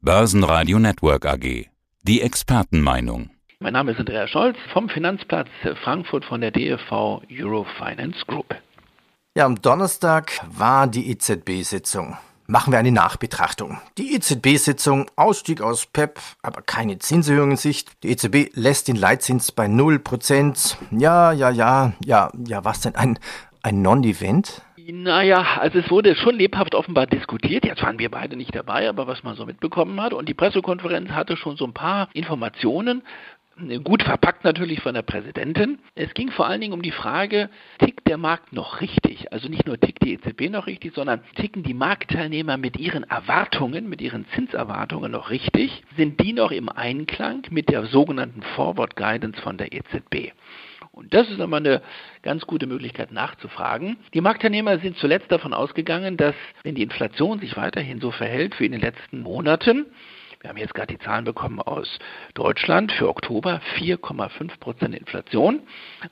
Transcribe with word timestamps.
Börsenradio 0.00 0.78
Network 0.78 1.26
AG. 1.26 1.66
Die 2.04 2.22
Expertenmeinung. 2.22 3.30
Mein 3.58 3.72
Name 3.72 3.90
ist 3.90 3.98
Andreas 3.98 4.30
Scholz 4.30 4.56
vom 4.72 4.88
Finanzplatz 4.88 5.48
Frankfurt 5.82 6.24
von 6.24 6.40
der 6.40 6.52
DFV 6.52 7.22
Eurofinance 7.28 8.24
Group. 8.28 8.54
Ja, 9.36 9.44
am 9.44 9.60
Donnerstag 9.60 10.40
war 10.46 10.86
die 10.86 11.10
EZB-Sitzung. 11.10 12.16
Machen 12.46 12.72
wir 12.72 12.78
eine 12.78 12.92
Nachbetrachtung. 12.92 13.78
Die 13.98 14.14
EZB-Sitzung, 14.14 15.10
Ausstieg 15.16 15.60
aus 15.60 15.86
PEP, 15.86 16.20
aber 16.42 16.62
keine 16.62 17.00
Zinserhöhung 17.00 17.50
in 17.50 17.56
Sicht. 17.56 17.90
Die 18.04 18.10
EZB 18.10 18.54
lässt 18.54 18.86
den 18.86 18.96
Leitzins 18.96 19.50
bei 19.50 19.66
0%. 19.66 20.76
Ja, 20.92 21.32
ja, 21.32 21.50
ja, 21.50 21.92
ja, 22.04 22.30
ja, 22.46 22.64
was 22.64 22.82
denn? 22.82 22.94
Ein, 22.94 23.18
ein 23.62 23.82
Non-Event? 23.82 24.62
Naja, 24.90 25.58
also 25.60 25.80
es 25.80 25.90
wurde 25.90 26.16
schon 26.16 26.36
lebhaft 26.36 26.74
offenbar 26.74 27.06
diskutiert. 27.06 27.66
Jetzt 27.66 27.82
waren 27.82 27.98
wir 27.98 28.10
beide 28.10 28.36
nicht 28.36 28.54
dabei, 28.54 28.88
aber 28.88 29.06
was 29.06 29.22
man 29.22 29.36
so 29.36 29.44
mitbekommen 29.44 30.00
hat. 30.00 30.14
Und 30.14 30.30
die 30.30 30.34
Pressekonferenz 30.34 31.10
hatte 31.10 31.36
schon 31.36 31.58
so 31.58 31.66
ein 31.66 31.74
paar 31.74 32.08
Informationen 32.14 33.02
gut 33.82 34.02
verpackt 34.02 34.44
natürlich 34.44 34.80
von 34.80 34.94
der 34.94 35.02
Präsidentin. 35.02 35.78
Es 35.94 36.14
ging 36.14 36.30
vor 36.30 36.46
allen 36.46 36.60
Dingen 36.60 36.72
um 36.72 36.82
die 36.82 36.92
Frage, 36.92 37.50
tickt 37.78 38.06
der 38.06 38.16
Markt 38.16 38.52
noch 38.52 38.80
richtig? 38.80 39.32
Also 39.32 39.48
nicht 39.48 39.66
nur 39.66 39.78
tickt 39.78 40.04
die 40.04 40.14
EZB 40.14 40.50
noch 40.50 40.66
richtig, 40.66 40.94
sondern 40.94 41.20
ticken 41.34 41.64
die 41.64 41.74
Marktteilnehmer 41.74 42.56
mit 42.56 42.78
ihren 42.78 43.02
Erwartungen, 43.02 43.88
mit 43.88 44.00
ihren 44.00 44.26
Zinserwartungen 44.34 45.10
noch 45.10 45.30
richtig? 45.30 45.82
Sind 45.96 46.20
die 46.20 46.32
noch 46.32 46.52
im 46.52 46.68
Einklang 46.68 47.42
mit 47.50 47.68
der 47.68 47.86
sogenannten 47.86 48.42
Forward 48.54 48.96
Guidance 48.96 49.40
von 49.42 49.58
der 49.58 49.72
EZB? 49.72 50.32
Und 50.98 51.14
das 51.14 51.30
ist 51.30 51.38
nochmal 51.38 51.60
eine 51.60 51.80
ganz 52.22 52.44
gute 52.44 52.66
Möglichkeit 52.66 53.12
nachzufragen. 53.12 53.98
Die 54.14 54.20
Marktteilnehmer 54.20 54.80
sind 54.80 54.96
zuletzt 54.96 55.30
davon 55.30 55.54
ausgegangen, 55.54 56.16
dass 56.16 56.34
wenn 56.64 56.74
die 56.74 56.82
Inflation 56.82 57.38
sich 57.38 57.56
weiterhin 57.56 58.00
so 58.00 58.10
verhält 58.10 58.58
wie 58.58 58.66
in 58.66 58.72
den 58.72 58.80
letzten 58.80 59.20
Monaten, 59.20 59.86
wir 60.40 60.50
haben 60.50 60.56
jetzt 60.56 60.74
gerade 60.74 60.94
die 60.94 61.00
Zahlen 61.00 61.24
bekommen 61.24 61.60
aus 61.60 61.98
Deutschland 62.34 62.92
für 62.92 63.08
Oktober 63.08 63.60
4,5 63.76 64.60
Prozent 64.60 64.94
Inflation. 64.94 65.62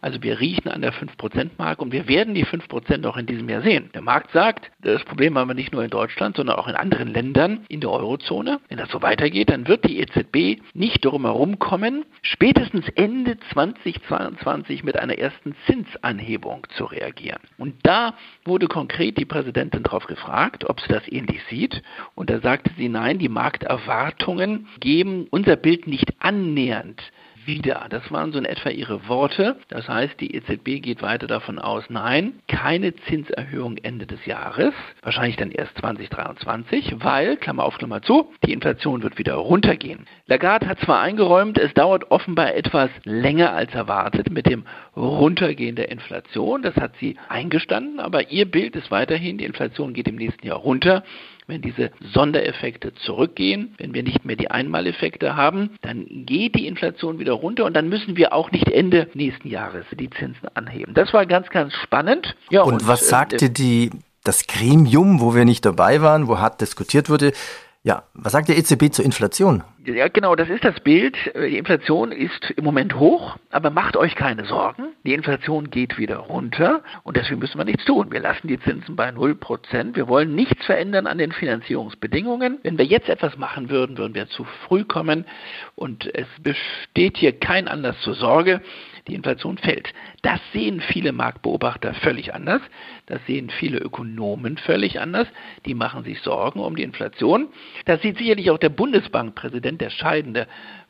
Also 0.00 0.20
wir 0.20 0.40
riechen 0.40 0.68
an 0.68 0.82
der 0.82 0.92
5 0.92 1.16
Prozent 1.16 1.58
Marke 1.60 1.82
und 1.82 1.92
wir 1.92 2.08
werden 2.08 2.34
die 2.34 2.44
5 2.44 2.66
Prozent 2.66 3.06
auch 3.06 3.16
in 3.16 3.26
diesem 3.26 3.48
Jahr 3.48 3.62
sehen. 3.62 3.90
Der 3.94 4.02
Markt 4.02 4.32
sagt, 4.32 4.72
das 4.80 5.04
Problem 5.04 5.38
haben 5.38 5.48
wir 5.48 5.54
nicht 5.54 5.72
nur 5.72 5.84
in 5.84 5.90
Deutschland, 5.90 6.36
sondern 6.36 6.56
auch 6.56 6.66
in 6.66 6.74
anderen 6.74 7.06
Ländern 7.06 7.64
in 7.68 7.80
der 7.80 7.90
Eurozone. 7.90 8.58
Wenn 8.68 8.78
das 8.78 8.90
so 8.90 9.00
weitergeht, 9.00 9.48
dann 9.48 9.68
wird 9.68 9.84
die 9.84 10.00
EZB 10.00 10.60
nicht 10.74 11.04
darum 11.04 11.24
herum 11.24 11.60
kommen, 11.60 12.04
spätestens 12.22 12.88
Ende 12.96 13.38
2022 13.52 14.82
mit 14.82 14.98
einer 14.98 15.18
ersten 15.18 15.54
Zinsanhebung 15.66 16.66
zu 16.76 16.86
reagieren. 16.86 17.40
Und 17.58 17.74
da 17.84 18.14
wurde 18.44 18.66
konkret 18.66 19.18
die 19.18 19.24
Präsidentin 19.24 19.84
darauf 19.84 20.08
gefragt, 20.08 20.68
ob 20.68 20.80
sie 20.80 20.88
das 20.88 21.06
ähnlich 21.06 21.44
sieht. 21.48 21.80
Und 22.16 22.28
da 22.28 22.40
sagte 22.40 22.72
sie, 22.76 22.88
nein, 22.88 23.18
die 23.18 23.28
Markterwartung 23.28 24.15
Bewertungen 24.16 24.66
geben 24.80 25.26
unser 25.30 25.56
Bild 25.56 25.86
nicht 25.86 26.14
annähernd 26.20 27.02
wieder. 27.44 27.86
Das 27.90 28.10
waren 28.10 28.32
so 28.32 28.38
in 28.38 28.44
etwa 28.44 28.70
ihre 28.70 29.06
Worte. 29.08 29.56
Das 29.68 29.88
heißt, 29.88 30.20
die 30.20 30.34
EZB 30.34 30.82
geht 30.82 31.00
weiter 31.00 31.28
davon 31.28 31.60
aus, 31.60 31.84
nein, 31.88 32.40
keine 32.48 32.96
Zinserhöhung 32.96 33.76
Ende 33.76 34.06
des 34.06 34.24
Jahres, 34.26 34.74
wahrscheinlich 35.02 35.36
dann 35.36 35.52
erst 35.52 35.78
2023, 35.78 36.96
weil, 36.98 37.36
Klammer 37.36 37.64
auf, 37.64 37.78
Klammer 37.78 38.02
zu, 38.02 38.32
die 38.44 38.52
Inflation 38.52 39.04
wird 39.04 39.18
wieder 39.18 39.34
runtergehen. 39.34 40.06
Lagarde 40.26 40.66
hat 40.66 40.80
zwar 40.80 41.00
eingeräumt, 41.00 41.56
es 41.56 41.72
dauert 41.74 42.10
offenbar 42.10 42.54
etwas 42.56 42.90
länger 43.04 43.52
als 43.52 43.72
erwartet 43.74 44.30
mit 44.30 44.46
dem 44.46 44.64
Runtergehen 44.96 45.76
der 45.76 45.90
Inflation. 45.92 46.62
Das 46.62 46.74
hat 46.74 46.96
sie 46.98 47.16
eingestanden, 47.28 48.00
aber 48.00 48.32
ihr 48.32 48.50
Bild 48.50 48.74
ist 48.74 48.90
weiterhin, 48.90 49.38
die 49.38 49.44
Inflation 49.44 49.94
geht 49.94 50.08
im 50.08 50.16
nächsten 50.16 50.44
Jahr 50.44 50.58
runter 50.58 51.04
wenn 51.46 51.62
diese 51.62 51.90
Sondereffekte 52.12 52.94
zurückgehen, 52.94 53.74
wenn 53.78 53.94
wir 53.94 54.02
nicht 54.02 54.24
mehr 54.24 54.36
die 54.36 54.50
Einmaleffekte 54.50 55.36
haben, 55.36 55.70
dann 55.82 56.06
geht 56.26 56.54
die 56.56 56.66
Inflation 56.66 57.18
wieder 57.18 57.32
runter 57.32 57.64
und 57.64 57.74
dann 57.74 57.88
müssen 57.88 58.16
wir 58.16 58.32
auch 58.32 58.50
nicht 58.50 58.68
Ende 58.68 59.08
nächsten 59.14 59.48
Jahres 59.48 59.86
die 59.92 60.10
Zinsen 60.10 60.48
anheben. 60.54 60.94
Das 60.94 61.12
war 61.12 61.26
ganz, 61.26 61.48
ganz 61.50 61.72
spannend. 61.74 62.36
Ja, 62.50 62.62
und, 62.62 62.74
und 62.74 62.88
was 62.88 63.02
äh, 63.02 63.06
sagte 63.06 63.50
die, 63.50 63.90
das 64.24 64.46
Gremium, 64.46 65.20
wo 65.20 65.34
wir 65.34 65.44
nicht 65.44 65.64
dabei 65.64 66.02
waren, 66.02 66.28
wo 66.28 66.38
hart 66.38 66.60
diskutiert 66.60 67.08
wurde, 67.08 67.32
ja, 67.86 68.02
was 68.14 68.32
sagt 68.32 68.48
der 68.48 68.58
EZB 68.58 68.92
zur 68.92 69.04
Inflation? 69.04 69.62
Ja, 69.84 70.08
genau, 70.08 70.34
das 70.34 70.48
ist 70.48 70.64
das 70.64 70.80
Bild. 70.80 71.16
Die 71.36 71.56
Inflation 71.56 72.10
ist 72.10 72.50
im 72.56 72.64
Moment 72.64 72.96
hoch, 72.96 73.36
aber 73.50 73.70
macht 73.70 73.96
euch 73.96 74.16
keine 74.16 74.44
Sorgen. 74.44 74.88
Die 75.06 75.14
Inflation 75.14 75.70
geht 75.70 75.98
wieder 75.98 76.16
runter 76.16 76.82
und 77.04 77.16
deswegen 77.16 77.38
müssen 77.38 77.58
wir 77.58 77.64
nichts 77.64 77.84
tun. 77.84 78.10
Wir 78.10 78.18
lassen 78.18 78.48
die 78.48 78.58
Zinsen 78.58 78.96
bei 78.96 79.08
0%. 79.08 79.94
Wir 79.94 80.08
wollen 80.08 80.34
nichts 80.34 80.66
verändern 80.66 81.06
an 81.06 81.18
den 81.18 81.30
Finanzierungsbedingungen. 81.30 82.58
Wenn 82.64 82.76
wir 82.76 82.84
jetzt 82.84 83.08
etwas 83.08 83.36
machen 83.38 83.70
würden, 83.70 83.98
würden 83.98 84.14
wir 84.16 84.26
zu 84.26 84.42
früh 84.66 84.82
kommen 84.82 85.24
und 85.76 86.12
es 86.12 86.26
besteht 86.42 87.18
hier 87.18 87.38
kein 87.38 87.68
Anlass 87.68 88.00
zur 88.00 88.14
Sorge 88.14 88.60
die 89.06 89.14
Inflation 89.14 89.58
fällt. 89.58 89.92
Das 90.22 90.40
sehen 90.52 90.80
viele 90.80 91.12
Marktbeobachter 91.12 91.94
völlig 91.94 92.34
anders. 92.34 92.60
Das 93.06 93.24
sehen 93.26 93.50
viele 93.50 93.78
Ökonomen 93.78 94.56
völlig 94.56 95.00
anders. 95.00 95.28
Die 95.64 95.74
machen 95.74 96.04
sich 96.04 96.20
Sorgen 96.20 96.60
um 96.60 96.74
die 96.76 96.82
Inflation. 96.82 97.48
Das 97.84 98.02
sieht 98.02 98.18
sicherlich 98.18 98.50
auch 98.50 98.58
der 98.58 98.70
Bundesbankpräsident, 98.70 99.80
der 99.80 99.90
scheidende 99.90 100.46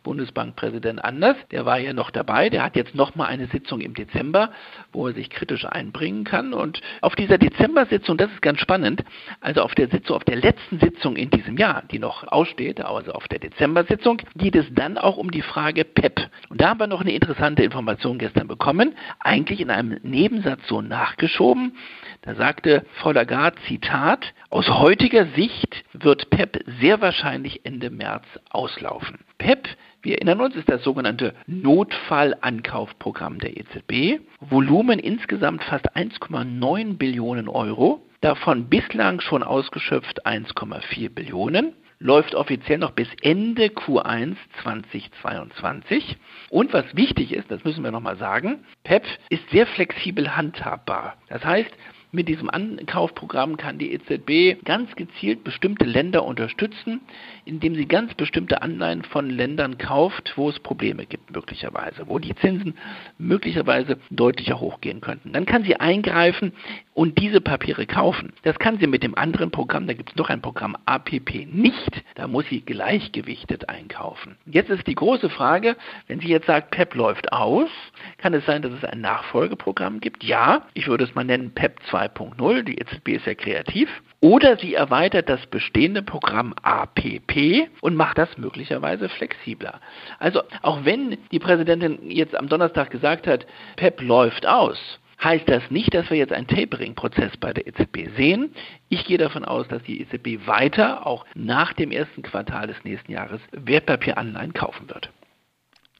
Bundesbankpräsident 0.07 1.05
anders. 1.05 1.37
Der 1.51 1.67
war 1.67 1.81
ja 1.81 1.93
noch 1.93 2.13
dabei. 2.13 2.49
Der 2.49 2.63
hat 2.63 2.77
jetzt 2.77 2.95
nochmal 2.95 3.27
eine 3.27 3.49
Sitzung 3.49 3.81
im 3.81 3.93
Dezember, 3.93 4.53
wo 4.93 5.09
er 5.09 5.15
sich 5.15 5.31
kritisch 5.31 5.65
einbringen 5.65 6.23
kann. 6.23 6.55
Und 6.55 6.81
auf 7.01 7.17
dieser 7.17 7.39
Dezember-Sitzung, 7.39 8.17
das 8.17 8.31
ist 8.31 8.41
ganz 8.41 8.61
spannend, 8.61 9.03
also 9.41 9.63
auf 9.63 9.75
der 9.75 9.89
Sitzung, 9.89 10.17
auf 10.17 10.25
der 10.25 10.37
letzten 10.37 10.79
Sitzung 10.79 11.17
in 11.17 11.31
diesem 11.31 11.57
Jahr, 11.57 11.83
die 11.91 11.99
noch 11.99 12.25
aussteht, 12.29 12.81
also 12.81 13.13
auf 13.13 13.27
der 13.27 13.41
Dezember-Sitzung, 13.41 14.23
geht 14.37 14.55
es 14.55 14.67
dann 14.71 14.97
auch 14.97 15.17
um 15.17 15.33
die 15.33 15.43
Frage 15.43 15.85
PEP. 15.85 16.31
Und 16.51 16.61
da 16.61 16.69
haben 16.69 16.79
wir 16.79 16.87
noch 16.87 17.01
eine 17.01 17.13
interessante 17.13 17.65
Information 17.65 18.19
gestern 18.19 18.47
bekommen, 18.47 18.95
eigentlich 19.27 19.61
in 19.61 19.71
einem 19.71 19.99
Nebensatz 20.03 20.61
so 20.67 20.81
nachgeschoben. 20.81 21.77
Da 22.23 22.35
sagte 22.35 22.87
Frau 22.95 23.13
Lagarde, 23.13 23.59
Zitat, 23.69 24.33
aus 24.51 24.69
heutiger 24.69 25.27
Sicht 25.37 25.85
wird 25.93 26.31
PEP 26.31 26.65
sehr 26.81 27.01
wahrscheinlich 27.01 27.65
Ende 27.65 27.91
März 27.91 28.25
auslaufen. 28.51 29.19
PEP, 29.39 29.69
wir 30.03 30.15
erinnern 30.15 30.41
uns, 30.41 30.57
ist 30.57 30.69
das 30.69 30.83
sogenannte 30.83 31.35
Notfallankaufprogramm 31.47 33.39
der 33.39 33.57
EZB. 33.57 34.21
Volumen 34.41 34.99
insgesamt 34.99 35.65
fast 35.65 35.95
1,9 35.97 36.97
Billionen 36.97 37.49
Euro. 37.49 38.07
Davon 38.21 38.69
bislang 38.69 39.21
schon 39.21 39.43
ausgeschöpft 39.43 40.27
1,4 40.27 41.11
Billionen 41.11 41.75
läuft 41.99 42.35
offiziell 42.35 42.79
noch 42.79 42.93
bis 42.93 43.09
Ende 43.23 43.67
Q1 43.67 44.37
2022. 44.63 46.17
Und 46.51 46.73
was 46.73 46.85
wichtig 46.95 47.33
ist, 47.33 47.51
das 47.51 47.65
müssen 47.65 47.83
wir 47.85 47.91
nochmal 47.91 48.17
sagen, 48.17 48.65
PEP 48.85 49.05
ist 49.31 49.49
sehr 49.51 49.67
flexibel 49.67 50.37
handhabbar. 50.37 51.17
Das 51.29 51.45
heißt, 51.45 51.71
mit 52.17 52.29
diesem 52.29 52.51
Ankaufprogramm 52.51 53.59
kann 53.59 53.79
die 53.79 53.93
EZB 53.93 54.65
ganz 54.65 54.97
gezielt 54.97 55.45
bestimmte 55.45 55.85
Länder 55.85 56.25
unterstützen, 56.25 57.03
indem 57.45 57.75
sie 57.75 57.87
ganz 57.87 58.15
bestimmte 58.15 58.63
Anleihen 58.63 59.05
von 59.05 59.29
Ländern 59.29 59.77
kauft, 59.77 60.33
wo 60.37 60.49
es 60.49 60.59
Probleme 60.59 61.05
gibt 61.05 61.31
möglicherweise, 61.31 62.09
wo 62.09 62.19
die 62.19 62.35
Zinsen 62.37 62.75
möglicherweise 63.19 63.99
deutlicher 64.11 64.59
hochgehen 64.59 65.03
könnten. 65.03 65.33
Dann 65.35 65.45
kann 65.45 65.63
sie 65.63 65.77
eingreifen 65.77 66.53
und 66.95 67.19
diese 67.19 67.43
Papiere 67.43 67.85
kaufen. 67.85 68.33
Das 68.43 68.59
kann 68.59 68.79
sie 68.79 68.87
mit 68.87 69.03
dem 69.03 69.15
anderen 69.15 69.51
Programm, 69.51 69.87
da 69.87 69.93
gibt 69.93 70.11
es 70.11 70.17
noch 70.17 70.31
ein 70.31 70.41
Programm 70.41 70.77
APP 70.87 71.47
nicht. 71.53 72.03
Da 72.15 72.27
muss 72.27 72.47
sie 72.49 72.63
gleichgewichtet 72.63 73.69
einkaufen. 73.69 74.37
Jetzt 74.47 74.71
ist 74.71 74.87
die 74.87 74.95
große 74.95 75.29
Frage, 75.29 75.77
wenn 76.07 76.21
sie 76.21 76.29
jetzt 76.29 76.47
sagt, 76.47 76.71
PEP 76.71 76.95
läuft 76.95 77.31
aus, 77.31 77.69
kann 78.17 78.33
es 78.33 78.47
sein, 78.47 78.63
dass 78.63 78.73
es 78.73 78.85
ein 78.85 79.03
Nachfolgeprogramm 79.03 80.01
gibt? 80.01 80.25
Ja, 80.25 80.67
ich 80.73 80.89
würde 80.89 81.05
es 81.05 81.15
mal 81.15 81.25
nennen 81.25 81.51
PEP 81.51 81.79
2 81.91 82.06
2.0, 82.09 82.63
die 82.63 82.79
EZB 82.79 83.09
ist 83.17 83.27
ja 83.27 83.35
kreativ, 83.35 83.89
oder 84.21 84.57
sie 84.57 84.75
erweitert 84.75 85.29
das 85.29 85.47
bestehende 85.47 86.03
Programm 86.03 86.55
APP 86.63 87.69
und 87.81 87.97
macht 87.97 88.19
das 88.19 88.37
möglicherweise 88.39 89.09
flexibler. 89.09 89.81
Also 90.19 90.43
auch 90.63 90.85
wenn 90.85 91.19
die 91.31 91.39
Präsidentin 91.39 92.11
jetzt 92.11 92.35
am 92.35 92.49
Donnerstag 92.49 92.91
gesagt 92.91 93.27
hat, 93.27 93.47
PEP 93.77 94.01
läuft 94.03 94.47
aus, 94.47 94.79
heißt 95.23 95.49
das 95.49 95.71
nicht, 95.71 95.95
dass 95.95 96.11
wir 96.11 96.17
jetzt 96.17 96.33
einen 96.33 96.47
Tapering-Prozess 96.47 97.37
bei 97.39 97.53
der 97.53 97.67
EZB 97.67 98.17
sehen. 98.17 98.55
Ich 98.89 99.05
gehe 99.05 99.19
davon 99.19 99.45
aus, 99.45 99.67
dass 99.69 99.83
die 99.83 100.01
EZB 100.01 100.47
weiter, 100.47 101.07
auch 101.07 101.27
nach 101.35 101.73
dem 101.73 101.91
ersten 101.91 102.23
Quartal 102.23 102.67
des 102.67 102.83
nächsten 102.85 103.13
Jahres, 103.13 103.41
Wertpapieranleihen 103.53 104.53
kaufen 104.53 104.89
wird. 104.89 105.11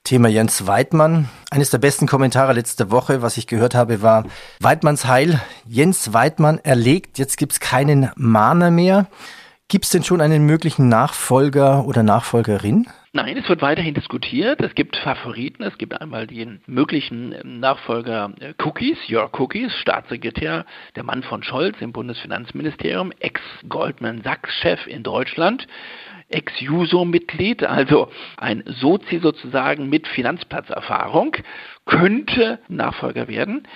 Thema 0.07 0.29
Jens 0.29 0.69
Weidmann. 0.69 1.29
Eines 1.51 1.71
der 1.71 1.79
besten 1.79 2.07
Kommentare 2.07 2.53
letzte 2.53 2.93
Woche, 2.93 3.23
was 3.23 3.37
ich 3.39 3.49
gehört 3.49 3.75
habe, 3.75 4.03
war 4.03 4.25
Weidmanns 4.61 5.07
Heil. 5.07 5.41
Jens 5.67 6.13
Weidmann 6.13 6.59
erlegt, 6.59 7.19
jetzt 7.19 7.37
gibt's 7.37 7.59
keinen 7.59 8.13
Mahner 8.15 8.71
mehr. 8.71 9.09
Gibt's 9.69 9.91
denn 9.91 10.05
schon 10.05 10.21
einen 10.21 10.47
möglichen 10.47 10.89
Nachfolger 10.89 11.87
oder 11.87 12.05
Nachfolgerin? 12.05 12.87
Nein, 13.13 13.37
es 13.37 13.49
wird 13.49 13.63
weiterhin 13.63 13.95
diskutiert. 13.95 14.61
Es 14.61 14.77
gibt 14.77 14.95
Favoriten. 14.97 15.65
Es 15.65 15.77
gibt 15.77 16.01
einmal 16.01 16.29
den 16.29 16.61
möglichen 16.67 17.35
Nachfolger 17.59 18.33
äh, 18.39 18.55
Cookies, 18.63 18.99
Jörg 19.09 19.33
Cookies, 19.41 19.73
Staatssekretär, 19.81 20.67
der 20.95 21.03
Mann 21.03 21.25
von 21.25 21.43
Scholz 21.43 21.77
im 21.81 21.93
Bundesfinanzministerium, 21.93 23.11
Ex-Goldman 23.19 24.23
Sachs-Chef 24.23 24.87
in 24.87 25.03
Deutschland 25.03 25.67
Ex-Juso-Mitglied, 26.29 27.63
also 27.63 28.11
ein 28.37 28.65
Sozi 28.67 29.21
sozusagen 29.21 29.89
mit 29.89 30.09
Finanzplatzerfahrung, 30.09 31.37
könnte 31.85 32.59
Nachfolger 32.69 33.29
werden. 33.29 33.69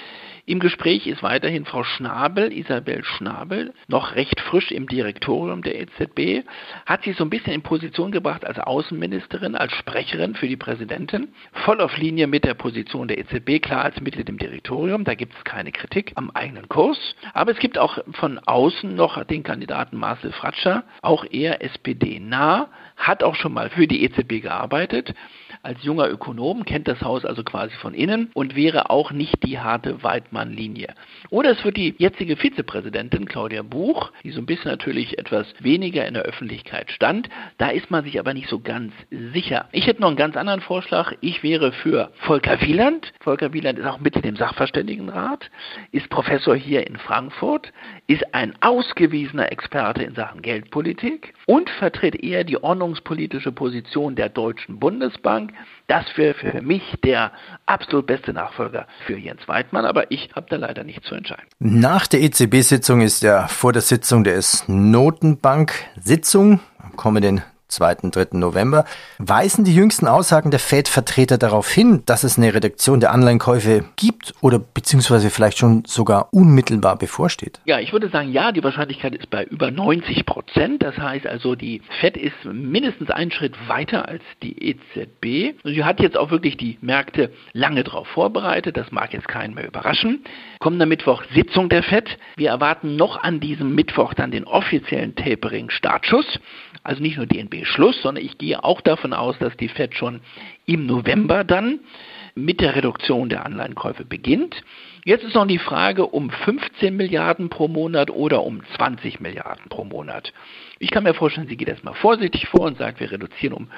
Im 0.50 0.58
Gespräch 0.58 1.06
ist 1.06 1.22
weiterhin 1.22 1.64
Frau 1.64 1.84
Schnabel, 1.84 2.52
Isabel 2.52 3.04
Schnabel, 3.04 3.72
noch 3.86 4.16
recht 4.16 4.40
frisch 4.40 4.72
im 4.72 4.88
Direktorium 4.88 5.62
der 5.62 5.80
EZB, 5.80 6.44
hat 6.86 7.04
sich 7.04 7.16
so 7.16 7.22
ein 7.22 7.30
bisschen 7.30 7.52
in 7.52 7.62
Position 7.62 8.10
gebracht 8.10 8.44
als 8.44 8.58
Außenministerin, 8.58 9.54
als 9.54 9.72
Sprecherin 9.74 10.34
für 10.34 10.48
die 10.48 10.56
Präsidentin, 10.56 11.28
voll 11.52 11.80
auf 11.80 11.96
Linie 11.96 12.26
mit 12.26 12.42
der 12.42 12.54
Position 12.54 13.06
der 13.06 13.18
EZB, 13.18 13.62
klar 13.62 13.84
als 13.84 14.00
Mitglied 14.00 14.28
im 14.28 14.38
Direktorium, 14.38 15.04
da 15.04 15.14
gibt 15.14 15.34
es 15.34 15.44
keine 15.44 15.70
Kritik 15.70 16.14
am 16.16 16.32
eigenen 16.32 16.68
Kurs, 16.68 16.98
aber 17.32 17.52
es 17.52 17.58
gibt 17.60 17.78
auch 17.78 17.98
von 18.14 18.40
außen 18.40 18.92
noch 18.92 19.22
den 19.22 19.44
Kandidaten 19.44 19.98
Marcel 19.98 20.32
Fratscher, 20.32 20.82
auch 21.00 21.24
er 21.30 21.62
SPD 21.62 22.18
nah, 22.18 22.70
hat 22.96 23.22
auch 23.22 23.36
schon 23.36 23.52
mal 23.52 23.70
für 23.70 23.86
die 23.86 24.02
EZB 24.02 24.42
gearbeitet, 24.42 25.14
als 25.62 25.82
junger 25.82 26.08
Ökonom, 26.08 26.64
kennt 26.64 26.88
das 26.88 27.00
Haus 27.02 27.24
also 27.24 27.44
quasi 27.44 27.74
von 27.76 27.94
innen 27.94 28.30
und 28.34 28.56
wäre 28.56 28.90
auch 28.90 29.12
nicht 29.12 29.42
die 29.44 29.58
harte 29.58 30.02
Weidmann-Linie. 30.02 30.94
Oder 31.30 31.50
es 31.50 31.64
wird 31.64 31.76
die 31.76 31.94
jetzige 31.98 32.36
Vizepräsidentin 32.36 33.26
Claudia 33.26 33.62
Buch, 33.62 34.12
die 34.24 34.30
so 34.30 34.40
ein 34.40 34.46
bisschen 34.46 34.70
natürlich 34.70 35.18
etwas 35.18 35.46
weniger 35.60 36.06
in 36.06 36.14
der 36.14 36.24
Öffentlichkeit 36.24 36.90
stand. 36.90 37.28
Da 37.58 37.68
ist 37.70 37.90
man 37.90 38.04
sich 38.04 38.18
aber 38.18 38.34
nicht 38.34 38.48
so 38.48 38.60
ganz 38.60 38.92
sicher. 39.10 39.68
Ich 39.72 39.86
hätte 39.86 40.00
noch 40.00 40.08
einen 40.08 40.16
ganz 40.16 40.36
anderen 40.36 40.60
Vorschlag. 40.60 41.14
Ich 41.20 41.42
wäre 41.42 41.72
für 41.72 42.12
Volker 42.20 42.60
Wieland. 42.60 43.12
Volker 43.20 43.52
Wieland 43.52 43.78
ist 43.78 43.86
auch 43.86 44.00
Mitglied 44.00 44.26
im 44.26 44.36
Sachverständigenrat, 44.36 45.50
ist 45.92 46.08
Professor 46.10 46.56
hier 46.56 46.86
in 46.86 46.96
Frankfurt, 46.96 47.72
ist 48.06 48.34
ein 48.34 48.54
ausgewiesener 48.60 49.50
Experte 49.52 50.02
in 50.02 50.14
Sachen 50.14 50.42
Geldpolitik 50.42 51.34
und 51.46 51.70
vertritt 51.70 52.16
eher 52.16 52.44
die 52.44 52.62
ordnungspolitische 52.62 53.52
Position 53.52 54.14
der 54.14 54.28
Deutschen 54.28 54.78
Bundesbank 54.78 55.39
das 55.86 56.04
wäre 56.16 56.34
für 56.34 56.62
mich 56.62 56.82
der 57.04 57.32
absolut 57.66 58.06
beste 58.06 58.32
Nachfolger 58.32 58.86
für 59.06 59.16
Jens 59.16 59.46
Weidmann, 59.48 59.84
aber 59.84 60.10
ich 60.10 60.30
habe 60.34 60.46
da 60.48 60.56
leider 60.56 60.84
nicht 60.84 61.04
zu 61.04 61.14
entscheiden. 61.14 61.46
Nach 61.58 62.06
der 62.06 62.20
EZB-Sitzung 62.20 63.00
ist 63.00 63.22
ja 63.22 63.48
vor 63.48 63.72
der 63.72 63.82
Sitzung 63.82 64.24
der 64.24 64.40
Notenbank-Sitzung 64.66 66.60
am 66.78 66.96
kommenden 66.96 67.42
2. 67.70 68.10
3. 68.10 68.26
November, 68.32 68.84
weisen 69.18 69.64
die 69.64 69.74
jüngsten 69.74 70.06
Aussagen 70.06 70.50
der 70.50 70.60
Fed-Vertreter 70.60 71.38
darauf 71.38 71.70
hin, 71.70 72.02
dass 72.06 72.24
es 72.24 72.36
eine 72.36 72.52
Reduktion 72.52 73.00
der 73.00 73.12
Anleihenkäufe 73.12 73.84
gibt 73.96 74.34
oder 74.40 74.58
beziehungsweise 74.58 75.30
vielleicht 75.30 75.58
schon 75.58 75.84
sogar 75.86 76.28
unmittelbar 76.32 76.96
bevorsteht? 76.96 77.60
Ja, 77.64 77.78
ich 77.78 77.92
würde 77.92 78.08
sagen, 78.08 78.32
ja, 78.32 78.52
die 78.52 78.62
Wahrscheinlichkeit 78.62 79.14
ist 79.14 79.30
bei 79.30 79.44
über 79.44 79.70
90 79.70 80.26
Prozent. 80.26 80.82
Das 80.82 80.96
heißt 80.98 81.26
also, 81.26 81.54
die 81.54 81.82
Fed 82.00 82.16
ist 82.16 82.44
mindestens 82.44 83.10
einen 83.10 83.30
Schritt 83.30 83.54
weiter 83.68 84.08
als 84.08 84.22
die 84.42 84.70
EZB. 84.70 85.56
Sie 85.64 85.84
hat 85.84 86.00
jetzt 86.00 86.16
auch 86.16 86.30
wirklich 86.30 86.56
die 86.56 86.78
Märkte 86.80 87.30
lange 87.52 87.84
darauf 87.84 88.08
vorbereitet. 88.08 88.76
Das 88.76 88.90
mag 88.90 89.12
jetzt 89.12 89.28
keinen 89.28 89.54
mehr 89.54 89.66
überraschen. 89.66 90.24
Kommender 90.58 90.86
Mittwoch 90.86 91.22
Sitzung 91.34 91.68
der 91.68 91.82
Fed. 91.82 92.18
Wir 92.36 92.50
erwarten 92.50 92.96
noch 92.96 93.22
an 93.22 93.40
diesem 93.40 93.74
Mittwoch 93.74 94.14
dann 94.14 94.30
den 94.30 94.44
offiziellen 94.44 95.14
Tapering-Startschuss. 95.14 96.40
Also 96.82 97.02
nicht 97.02 97.16
nur 97.16 97.26
DNB-Schluss, 97.60 98.02
sondern 98.02 98.24
ich 98.24 98.38
gehe 98.38 98.62
auch 98.62 98.80
davon 98.80 99.12
aus, 99.12 99.38
dass 99.38 99.56
die 99.56 99.68
Fed 99.68 99.94
schon 99.94 100.20
im 100.66 100.86
November 100.86 101.44
dann 101.44 101.80
mit 102.34 102.60
der 102.60 102.76
Reduktion 102.76 103.28
der 103.28 103.44
Anleihenkäufe 103.44 104.04
beginnt. 104.04 104.62
Jetzt 105.04 105.24
ist 105.24 105.34
noch 105.34 105.46
die 105.46 105.58
Frage 105.58 106.06
um 106.06 106.30
15 106.30 106.96
Milliarden 106.96 107.48
pro 107.48 107.68
Monat 107.68 108.10
oder 108.10 108.44
um 108.44 108.62
20 108.76 109.20
Milliarden 109.20 109.68
pro 109.68 109.84
Monat. 109.84 110.32
Ich 110.78 110.90
kann 110.90 111.04
mir 111.04 111.14
vorstellen, 111.14 111.48
sie 111.48 111.56
geht 111.56 111.68
erstmal 111.68 111.94
vorsichtig 111.94 112.46
vor 112.48 112.66
und 112.66 112.78
sagt, 112.78 113.00
wir 113.00 113.10
reduzieren 113.10 113.54
um 113.54 113.68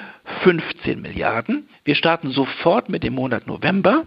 15 0.43 1.01
Milliarden. 1.01 1.67
Wir 1.83 1.95
starten 1.95 2.31
sofort 2.31 2.89
mit 2.89 3.03
dem 3.03 3.13
Monat 3.13 3.47
November. 3.47 4.05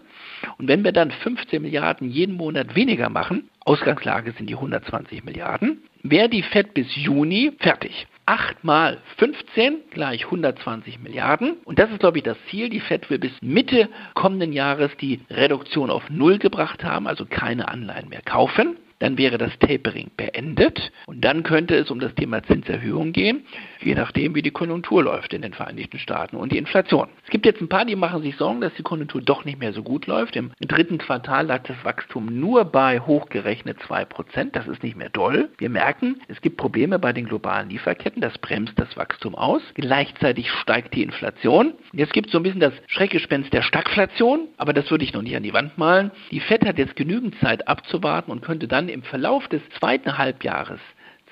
Und 0.59 0.69
wenn 0.69 0.85
wir 0.85 0.93
dann 0.93 1.11
15 1.11 1.61
Milliarden 1.61 2.11
jeden 2.11 2.37
Monat 2.37 2.77
weniger 2.77 3.09
machen, 3.09 3.51
Ausgangslage 3.65 4.33
sind 4.33 4.49
die 4.49 4.55
120 4.55 5.25
Milliarden, 5.25 5.83
wäre 6.03 6.29
die 6.29 6.43
FED 6.43 6.73
bis 6.75 6.95
Juni 6.95 7.53
fertig. 7.59 8.07
8 8.27 8.65
mal 8.65 8.99
15 9.19 9.91
gleich 9.91 10.25
120 10.25 11.01
Milliarden. 11.01 11.55
Und 11.65 11.79
das 11.79 11.91
ist, 11.91 12.01
glaube 12.01 12.19
ich, 12.19 12.25
das 12.25 12.37
Ziel. 12.51 12.69
Die 12.69 12.81
FED 12.81 13.09
will 13.09 13.19
bis 13.19 13.33
Mitte 13.41 13.89
kommenden 14.15 14.53
Jahres 14.53 14.91
die 15.01 15.21
Reduktion 15.31 15.91
auf 15.91 16.11
Null 16.11 16.39
gebracht 16.39 16.85
haben, 16.85 17.07
also 17.07 17.25
keine 17.25 17.69
Anleihen 17.69 18.09
mehr 18.09 18.23
kaufen 18.23 18.77
dann 18.99 19.19
wäre 19.19 19.39
das 19.39 19.59
Tapering 19.59 20.11
beendet 20.17 20.93
und 21.07 21.25
dann 21.25 21.43
könnte 21.43 21.77
es 21.77 21.91
um 21.91 22.01
das 22.01 22.15
Thema 22.15 22.43
Zinserhöhung 22.43 23.13
gehen, 23.13 23.45
je 23.81 23.95
nachdem, 23.95 24.35
wie 24.35 24.43
die 24.43 24.51
Konjunktur 24.51 25.03
läuft 25.03 25.35
in 25.35 25.43
den 25.43 25.53
Vereinigten 25.53 25.99
Staaten 25.99 26.37
und 26.37 26.53
die 26.53 26.59
Inflation. 26.59 27.09
Es 27.25 27.31
gibt 27.31 27.47
jetzt 27.47 27.61
ein 27.61 27.69
paar, 27.69 27.85
die 27.85 27.97
machen 27.97 28.23
sich 28.23 28.37
Sorgen, 28.37 28.61
dass 28.61 28.75
die 28.75 28.83
Konjunktur 28.83 29.21
doch 29.21 29.45
nicht 29.45 29.59
mehr 29.59 29.73
so 29.73 29.83
gut 29.83 30.07
läuft. 30.07 30.37
Im 30.37 30.53
dritten 30.61 30.99
Quartal 30.99 31.47
lag 31.47 31.63
das 31.65 31.77
Wachstum 31.85 32.27
nur 32.27 32.65
bei 32.65 33.01
hochgerechnet 33.01 33.79
2%. 33.81 34.53
Das 34.53 34.67
ist 34.67 34.83
nicht 34.83 34.97
mehr 34.97 35.11
doll. 35.11 35.51
Wir 35.59 35.71
merken, 35.71 36.21
es 36.29 36.41
gibt 36.41 36.57
Probleme 36.57 36.99
bei 36.99 37.13
den 37.13 37.27
globalen 37.27 37.69
Lieferketten. 37.69 38.23
Das 38.23 38.39
bremst 38.39 38.75
das 38.77 38.97
Wachstum 38.97 39.35
aus. 39.35 39.63
Gleichzeitig 39.75 40.51
steigt 40.51 40.95
die 40.95 41.03
Inflation. 41.03 41.75
Jetzt 41.93 42.13
gibt 42.13 42.29
es 42.29 42.33
so 42.33 42.39
ein 42.39 42.43
bisschen 42.43 42.61
das 42.61 42.75
Schreckgespenst 42.87 43.53
der 43.53 43.63
Stagflation, 43.63 44.49
aber 44.57 44.73
das 44.73 44.91
würde 44.91 45.05
ich 45.05 45.13
noch 45.13 45.23
nicht 45.23 45.37
an 45.37 45.43
die 45.43 45.53
Wand 45.53 45.79
malen. 45.79 46.11
Die 46.31 46.41
FED 46.41 46.67
hat 46.67 46.79
jetzt 46.79 46.97
genügend 46.97 47.39
Zeit 47.41 47.69
abzuwarten 47.69 48.31
und 48.31 48.43
könnte 48.43 48.69
dann 48.69 48.86
im 48.89 49.03
Verlauf 49.03 49.49
des 49.49 49.63
zweiten 49.79 50.19
Halbjahres 50.19 50.81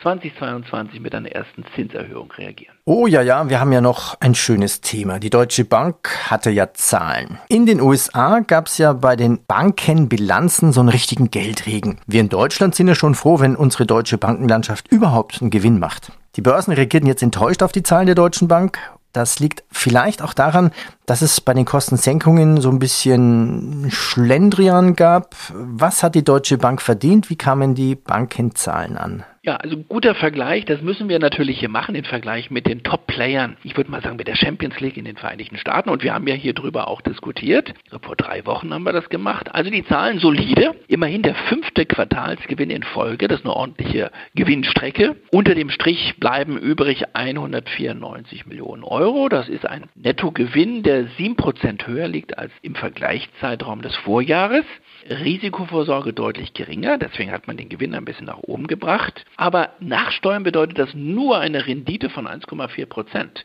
2022 0.03 1.01
mit 1.01 1.15
einer 1.15 1.31
ersten 1.31 1.65
Zinserhöhung 1.75 2.31
reagieren. 2.33 2.75
Oh 2.85 3.07
ja, 3.07 3.23
ja, 3.23 3.49
wir 3.49 3.61
haben 3.61 3.73
ja 3.73 3.81
noch 3.81 4.21
ein 4.21 4.35
schönes 4.35 4.81
Thema. 4.81 5.19
Die 5.19 5.31
Deutsche 5.31 5.65
Bank 5.65 6.31
hatte 6.31 6.51
ja 6.51 6.73
Zahlen. 6.75 7.39
In 7.49 7.65
den 7.65 7.81
USA 7.81 8.41
gab 8.41 8.67
es 8.67 8.79
ja 8.79 8.93
bei 8.93 9.17
den 9.17 9.45
Bankenbilanzen 9.47 10.73
so 10.73 10.81
einen 10.81 10.89
richtigen 10.89 11.31
Geldregen. 11.31 12.01
Wir 12.07 12.21
in 12.21 12.29
Deutschland 12.29 12.75
sind 12.75 12.89
ja 12.89 12.95
schon 12.95 13.15
froh, 13.15 13.41
wenn 13.41 13.57
unsere 13.57 13.87
deutsche 13.87 14.19
Bankenlandschaft 14.19 14.89
überhaupt 14.89 15.41
einen 15.41 15.51
Gewinn 15.51 15.79
macht. 15.79 16.13
Die 16.37 16.43
Börsen 16.43 16.73
reagierten 16.73 17.09
jetzt 17.09 17.23
enttäuscht 17.23 17.63
auf 17.63 17.73
die 17.73 17.85
Zahlen 17.85 18.07
der 18.07 18.17
Deutschen 18.17 18.49
Bank 18.49 18.79
das 19.15 19.39
liegt 19.39 19.63
vielleicht 19.71 20.23
auch 20.23 20.35
daran, 20.35 20.73
dass 21.07 21.23
es 21.23 21.41
bei 21.41 21.55
den 21.55 21.65
Kostensenkungen 21.65 22.61
so 22.61 22.71
ein 22.71 22.79
bisschen 22.79 23.87
Schlendrian 23.91 24.97
gab. 24.97 25.35
Was 25.53 26.03
hat 26.03 26.15
die 26.15 26.25
Deutsche 26.25 26.59
Bank 26.59 26.81
verdient? 26.81 27.31
Wie 27.31 27.37
kamen 27.37 27.75
die 27.75 27.95
Bankenzahlen 27.95 28.97
an? 28.97 29.25
Ja, 29.45 29.57
also 29.57 29.77
guter 29.77 30.15
Vergleich, 30.15 30.65
das 30.65 30.81
müssen 30.81 31.11
wir 31.11 31.19
natürlich 31.19 31.61
hier 31.61 31.69
machen, 31.69 31.95
im 31.95 32.05
Vergleich 32.05 32.51
mit 32.51 32.67
den 32.67 32.83
Top-Playern. 32.83 33.59
Ich 33.63 33.77
würde 33.77 33.91
mal 33.91 34.01
sagen, 34.01 34.17
mit 34.17 34.27
der 34.27 34.37
Champions 34.37 34.81
League 34.81 34.97
in 34.97 35.05
den 35.05 35.19
Vereinigten 35.19 35.59
Staaten. 35.59 35.91
Und 35.91 36.03
wir 36.03 36.15
haben 36.15 36.27
ja 36.27 36.35
hier 36.35 36.55
drüber 36.55 36.89
auch 36.89 37.03
diskutiert. 37.03 37.75
Vor 38.01 38.17
drei 38.17 38.47
Wochen 38.47 38.73
haben 38.73 38.85
wir 38.85 38.95
das 38.95 39.11
gemacht. 39.11 39.55
Also 39.55 39.71
die 39.71 39.85
Zahlen 39.85 40.19
solide. 40.19 40.75
Immerhin 40.89 41.21
der 41.21 41.35
fünfte 41.35 41.85
Quartalsgewinn 41.85 42.71
in 42.71 42.85
Folge. 42.85 43.29
Das 43.29 43.41
ist 43.41 43.45
eine 43.45 43.55
ordentliche 43.55 44.11
Gewinnstrecke. 44.35 45.17
Unter 45.31 45.55
dem 45.55 45.69
Strich 45.69 46.15
bleiben 46.19 46.57
übrig 46.57 47.05
194 47.13 48.47
Millionen 48.47 48.83
Euro. 48.83 49.29
Das 49.29 49.51
ist 49.51 49.67
ein 49.67 49.85
Nettogewinn, 49.95 50.83
der 50.85 50.94
7% 51.03 51.87
höher 51.87 52.09
liegt 52.09 52.39
als 52.39 52.53
im 52.63 52.75
Vergleichszeitraum 52.75 53.83
des 53.83 53.95
Vorjahres. 53.97 54.65
Risikovorsorge 55.09 56.13
deutlich 56.13 56.55
geringer, 56.55 56.97
deswegen 56.97 57.31
hat 57.31 57.47
man 57.47 57.57
den 57.57 57.69
Gewinn 57.69 57.95
ein 57.95 58.05
bisschen 58.05 58.27
nach 58.27 58.39
oben 58.39 58.67
gebracht. 58.67 59.25
Aber 59.37 59.71
Nachsteuern 59.81 60.43
bedeutet 60.43 60.79
das 60.79 60.95
nur 60.95 61.39
eine 61.39 61.67
Rendite 61.67 62.09
von 62.09 62.27
1,4 62.27 62.87
Prozent. 62.87 63.45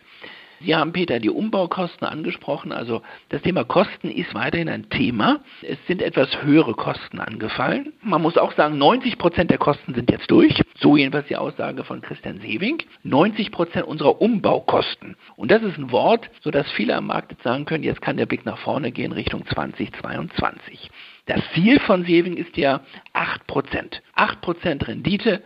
Sie 0.62 0.76
haben, 0.76 0.92
Peter, 0.92 1.20
die 1.20 1.30
Umbaukosten 1.30 2.06
angesprochen. 2.06 2.72
Also 2.72 3.02
das 3.30 3.42
Thema 3.42 3.64
Kosten 3.64 4.10
ist 4.10 4.34
weiterhin 4.34 4.70
ein 4.70 4.90
Thema. 4.90 5.40
Es 5.62 5.78
sind 5.88 6.02
etwas 6.02 6.44
höhere 6.44 6.74
Kosten 6.74 7.20
angefallen. 7.20 7.94
Man 8.02 8.22
muss 8.22 8.38
auch 8.38 8.54
sagen, 8.54 8.78
90 8.78 9.18
Prozent 9.18 9.52
der 9.52 9.58
Kosten 9.58 9.94
sind 9.94 10.12
jetzt 10.12 10.30
durch. 10.30 10.62
So 10.80 10.98
jedenfalls 10.98 11.28
die 11.28 11.38
Aussage 11.38 11.84
von 11.84 12.02
Christian 12.02 12.40
Sewing. 12.42 12.80
90 13.04 13.52
Prozent 13.52 13.86
unserer 13.86 14.22
Umbaukosten. 14.22 15.16
Und 15.36 15.52
das 15.52 15.64
ist 15.64 15.78
ein 15.78 15.92
Wort, 15.92 16.30
sodass 16.42 16.70
viele 16.72 16.96
am 16.96 17.08
Markt 17.08 17.32
jetzt 17.32 17.44
sagen 17.44 17.66
können, 17.66 17.84
jetzt 17.84 18.02
kann 18.02 18.18
der 18.18 18.26
Blick 18.26 18.46
nach 18.46 18.58
vorne 18.58 18.92
gehen 18.92 19.12
Richtung 19.12 19.46
2022. 19.48 20.90
Das 21.26 21.42
Ziel 21.54 21.80
von 21.82 22.04
Sewing 22.06 22.36
ist 22.38 22.58
ja 22.58 22.82
8%. 23.14 24.02
8% 24.16 24.88
Rendite 24.88 25.44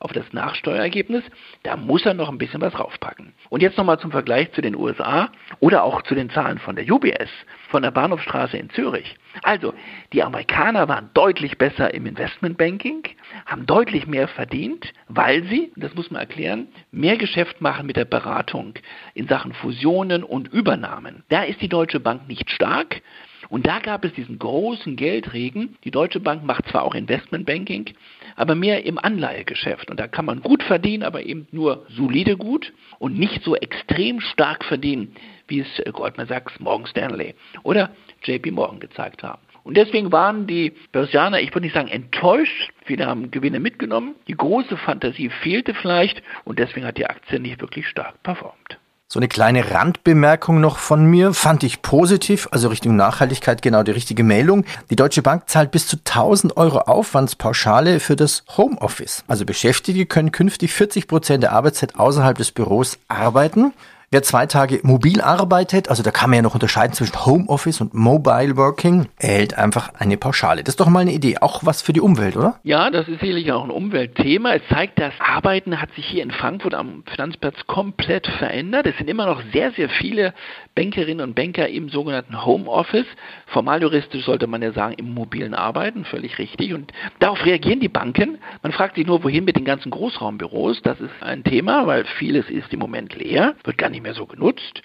auf 0.00 0.12
das 0.12 0.32
Nachsteuerergebnis, 0.32 1.22
da 1.62 1.76
muss 1.76 2.04
er 2.06 2.14
noch 2.14 2.30
ein 2.30 2.38
bisschen 2.38 2.62
was 2.62 2.78
raufpacken. 2.78 3.34
Und 3.50 3.62
jetzt 3.62 3.76
nochmal 3.76 4.00
zum 4.00 4.10
Vergleich 4.10 4.50
zu 4.52 4.62
den 4.62 4.74
USA 4.74 5.30
oder 5.60 5.84
auch 5.84 6.02
zu 6.02 6.14
den 6.14 6.30
Zahlen 6.30 6.58
von 6.58 6.74
der 6.74 6.90
UBS, 6.90 7.28
von 7.68 7.82
der 7.82 7.90
Bahnhofstraße 7.90 8.56
in 8.56 8.70
Zürich. 8.70 9.16
Also, 9.42 9.74
die 10.12 10.22
Amerikaner 10.22 10.88
waren 10.88 11.10
deutlich 11.14 11.58
besser 11.58 11.92
im 11.92 12.06
Investmentbanking, 12.06 13.02
haben 13.44 13.66
deutlich 13.66 14.06
mehr 14.06 14.26
verdient, 14.26 14.92
weil 15.08 15.44
sie, 15.44 15.70
das 15.76 15.94
muss 15.94 16.10
man 16.10 16.20
erklären, 16.20 16.68
mehr 16.90 17.18
Geschäft 17.18 17.60
machen 17.60 17.86
mit 17.86 17.96
der 17.96 18.06
Beratung 18.06 18.74
in 19.14 19.28
Sachen 19.28 19.52
Fusionen 19.52 20.24
und 20.24 20.48
Übernahmen. 20.48 21.24
Da 21.28 21.42
ist 21.42 21.60
die 21.60 21.68
Deutsche 21.68 22.00
Bank 22.00 22.26
nicht 22.26 22.50
stark. 22.50 23.02
Und 23.48 23.66
da 23.66 23.80
gab 23.80 24.04
es 24.04 24.12
diesen 24.12 24.38
großen 24.38 24.96
Geldregen. 24.96 25.76
Die 25.84 25.90
Deutsche 25.90 26.20
Bank 26.20 26.44
macht 26.44 26.68
zwar 26.68 26.82
auch 26.82 26.94
Investmentbanking, 26.94 27.94
aber 28.40 28.54
mehr 28.54 28.86
im 28.86 28.98
Anleihegeschäft. 28.98 29.90
Und 29.90 30.00
da 30.00 30.08
kann 30.08 30.24
man 30.24 30.40
gut 30.40 30.62
verdienen, 30.62 31.02
aber 31.02 31.22
eben 31.24 31.46
nur 31.52 31.84
solide 31.90 32.38
gut 32.38 32.72
und 32.98 33.18
nicht 33.18 33.44
so 33.44 33.54
extrem 33.54 34.20
stark 34.20 34.64
verdienen, 34.64 35.14
wie 35.46 35.60
es 35.60 35.78
äh, 35.80 35.90
Goldman 35.92 36.26
Sachs, 36.26 36.58
Morgan 36.58 36.86
Stanley 36.86 37.34
oder 37.64 37.90
JP 38.24 38.52
Morgan 38.52 38.80
gezeigt 38.80 39.22
haben. 39.22 39.42
Und 39.62 39.76
deswegen 39.76 40.10
waren 40.10 40.46
die 40.46 40.72
Börsianer, 40.90 41.40
ich 41.40 41.50
würde 41.50 41.66
nicht 41.66 41.74
sagen 41.74 41.88
enttäuscht, 41.88 42.72
viele 42.86 43.06
haben 43.06 43.30
Gewinne 43.30 43.60
mitgenommen, 43.60 44.14
die 44.26 44.36
große 44.36 44.78
Fantasie 44.78 45.28
fehlte 45.28 45.74
vielleicht 45.74 46.22
und 46.44 46.58
deswegen 46.58 46.86
hat 46.86 46.96
die 46.96 47.06
Aktie 47.06 47.40
nicht 47.40 47.60
wirklich 47.60 47.86
stark 47.88 48.22
performt. 48.22 48.78
So 49.12 49.18
eine 49.18 49.26
kleine 49.26 49.72
Randbemerkung 49.72 50.60
noch 50.60 50.78
von 50.78 51.04
mir, 51.04 51.34
fand 51.34 51.64
ich 51.64 51.82
positiv, 51.82 52.46
also 52.52 52.68
Richtung 52.68 52.94
Nachhaltigkeit 52.94 53.60
genau 53.60 53.82
die 53.82 53.90
richtige 53.90 54.22
Meldung. 54.22 54.64
Die 54.88 54.94
Deutsche 54.94 55.20
Bank 55.20 55.50
zahlt 55.50 55.72
bis 55.72 55.88
zu 55.88 55.96
1000 55.96 56.56
Euro 56.56 56.82
Aufwandspauschale 56.82 57.98
für 57.98 58.14
das 58.14 58.44
Homeoffice. 58.56 59.24
Also 59.26 59.44
Beschäftigte 59.44 60.06
können 60.06 60.30
künftig 60.30 60.72
40 60.72 61.08
Prozent 61.08 61.42
der 61.42 61.50
Arbeitszeit 61.50 61.96
außerhalb 61.96 62.38
des 62.38 62.52
Büros 62.52 63.00
arbeiten. 63.08 63.72
Wer 64.12 64.24
zwei 64.24 64.46
Tage 64.46 64.80
mobil 64.82 65.20
arbeitet, 65.20 65.88
also 65.88 66.02
da 66.02 66.10
kann 66.10 66.30
man 66.30 66.38
ja 66.38 66.42
noch 66.42 66.54
unterscheiden 66.54 66.94
zwischen 66.94 67.24
Homeoffice 67.24 67.80
und 67.80 67.94
Mobile 67.94 68.56
Working, 68.56 69.06
erhält 69.20 69.56
einfach 69.56 69.94
eine 70.00 70.16
Pauschale. 70.16 70.64
Das 70.64 70.72
ist 70.72 70.80
doch 70.80 70.88
mal 70.88 70.98
eine 70.98 71.12
Idee, 71.12 71.38
auch 71.40 71.64
was 71.64 71.80
für 71.80 71.92
die 71.92 72.00
Umwelt, 72.00 72.36
oder? 72.36 72.58
Ja, 72.64 72.90
das 72.90 73.06
ist 73.06 73.20
sicherlich 73.20 73.52
auch 73.52 73.62
ein 73.62 73.70
Umweltthema. 73.70 74.54
Es 74.54 74.62
zeigt, 74.68 74.98
das 74.98 75.14
Arbeiten 75.20 75.80
hat 75.80 75.94
sich 75.94 76.06
hier 76.06 76.24
in 76.24 76.32
Frankfurt 76.32 76.74
am 76.74 77.04
Finanzplatz 77.06 77.54
komplett 77.68 78.26
verändert. 78.26 78.88
Es 78.88 78.96
sind 78.96 79.08
immer 79.08 79.26
noch 79.26 79.42
sehr, 79.52 79.70
sehr 79.76 79.88
viele 79.88 80.34
Bankerinnen 80.74 81.26
und 81.26 81.34
Banker 81.34 81.68
im 81.68 81.88
sogenannten 81.88 82.44
Homeoffice. 82.44 83.06
Formal 83.46 83.82
juristisch 83.82 84.24
sollte 84.24 84.46
man 84.46 84.62
ja 84.62 84.72
sagen, 84.72 84.94
im 84.94 85.12
mobilen 85.12 85.54
Arbeiten, 85.54 86.04
völlig 86.04 86.38
richtig. 86.38 86.72
Und 86.74 86.92
darauf 87.18 87.44
reagieren 87.44 87.80
die 87.80 87.88
Banken. 87.88 88.38
Man 88.62 88.72
fragt 88.72 88.96
sich 88.96 89.06
nur, 89.06 89.24
wohin 89.24 89.44
mit 89.44 89.56
den 89.56 89.64
ganzen 89.64 89.90
Großraumbüros. 89.90 90.82
Das 90.82 91.00
ist 91.00 91.10
ein 91.22 91.44
Thema, 91.44 91.86
weil 91.86 92.04
vieles 92.04 92.48
ist 92.48 92.72
im 92.72 92.78
Moment 92.78 93.14
leer, 93.14 93.54
wird 93.64 93.78
gar 93.78 93.90
nicht 93.90 94.02
mehr 94.02 94.14
so 94.14 94.26
genutzt. 94.26 94.82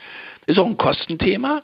Ist 0.48 0.60
auch 0.60 0.66
ein 0.66 0.78
Kostenthema. 0.78 1.64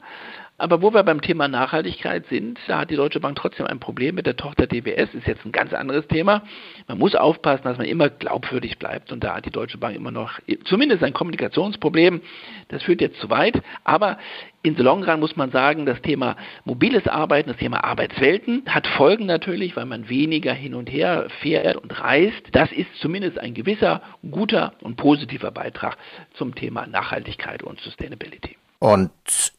Aber 0.62 0.80
wo 0.80 0.94
wir 0.94 1.02
beim 1.02 1.20
Thema 1.20 1.48
Nachhaltigkeit 1.48 2.24
sind, 2.28 2.56
da 2.68 2.78
hat 2.78 2.90
die 2.90 2.94
Deutsche 2.94 3.18
Bank 3.18 3.34
trotzdem 3.34 3.66
ein 3.66 3.80
Problem 3.80 4.14
mit 4.14 4.26
der 4.26 4.36
Tochter 4.36 4.68
DWS. 4.68 5.12
Ist 5.12 5.26
jetzt 5.26 5.44
ein 5.44 5.50
ganz 5.50 5.72
anderes 5.72 6.06
Thema. 6.06 6.44
Man 6.86 6.98
muss 6.98 7.16
aufpassen, 7.16 7.64
dass 7.64 7.78
man 7.78 7.88
immer 7.88 8.08
glaubwürdig 8.10 8.78
bleibt. 8.78 9.10
Und 9.10 9.24
da 9.24 9.34
hat 9.34 9.44
die 9.44 9.50
Deutsche 9.50 9.78
Bank 9.78 9.96
immer 9.96 10.12
noch 10.12 10.38
zumindest 10.66 11.02
ein 11.02 11.14
Kommunikationsproblem. 11.14 12.22
Das 12.68 12.84
führt 12.84 13.00
jetzt 13.00 13.18
zu 13.18 13.28
weit. 13.28 13.60
Aber 13.82 14.18
in 14.62 14.76
the 14.76 14.84
long 14.84 15.02
run 15.02 15.18
muss 15.18 15.34
man 15.34 15.50
sagen, 15.50 15.84
das 15.84 16.00
Thema 16.00 16.36
mobiles 16.64 17.08
Arbeiten, 17.08 17.48
das 17.48 17.58
Thema 17.58 17.82
Arbeitswelten 17.82 18.62
hat 18.68 18.86
Folgen 18.86 19.26
natürlich, 19.26 19.74
weil 19.74 19.86
man 19.86 20.08
weniger 20.08 20.52
hin 20.52 20.76
und 20.76 20.88
her 20.92 21.26
fährt 21.40 21.76
und 21.76 22.00
reist. 22.00 22.50
Das 22.52 22.70
ist 22.70 22.94
zumindest 23.00 23.36
ein 23.36 23.54
gewisser, 23.54 24.00
guter 24.30 24.74
und 24.80 24.94
positiver 24.94 25.50
Beitrag 25.50 25.96
zum 26.34 26.54
Thema 26.54 26.86
Nachhaltigkeit 26.86 27.64
und 27.64 27.80
Sustainability. 27.80 28.58
Und 28.82 29.12